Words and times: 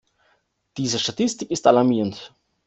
Diese 0.77 0.97
Statistik 0.97 1.51
ist 1.51 1.67
alarmierend. 1.67 2.33